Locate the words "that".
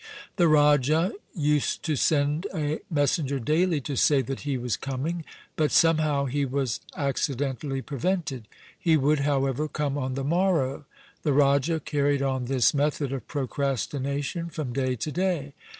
4.23-4.39